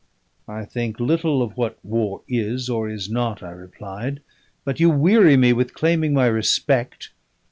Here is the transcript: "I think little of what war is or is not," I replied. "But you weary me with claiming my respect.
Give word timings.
"I 0.47 0.65
think 0.65 0.99
little 0.99 1.43
of 1.43 1.55
what 1.57 1.77
war 1.85 2.23
is 2.27 2.71
or 2.71 2.89
is 2.89 3.07
not," 3.07 3.43
I 3.43 3.51
replied. 3.51 4.21
"But 4.65 4.79
you 4.79 4.89
weary 4.89 5.37
me 5.37 5.53
with 5.53 5.75
claiming 5.75 6.11
my 6.11 6.25
respect. 6.25 7.11